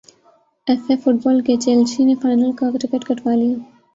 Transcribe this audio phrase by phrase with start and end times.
[0.67, 3.57] F A football cup Chelsea نے final کا ticket کٹوا لیا